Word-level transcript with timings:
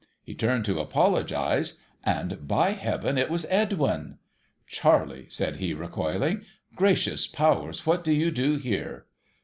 He 0.23 0.33
turned 0.33 0.65
to 0.65 0.79
apologise, 0.79 1.75
and, 2.03 2.47
by 2.47 2.71
Heaven, 2.71 3.19
it 3.19 3.29
was 3.29 3.45
Edwin!' 3.51 4.17
Charley!' 4.81 5.27
said 5.29 5.57
he, 5.57 5.75
recoiling.' 5.75 6.41
Gracious 6.75 7.27
powers, 7.27 7.85
what 7.85 8.03
do 8.03 8.11
you 8.11 8.31
do 8.31 8.57
here 8.57 9.05